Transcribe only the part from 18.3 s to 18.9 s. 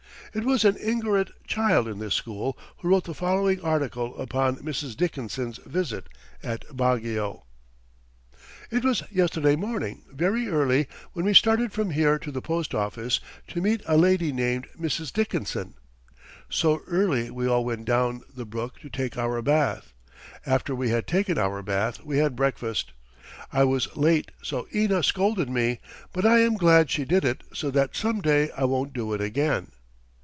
the brook to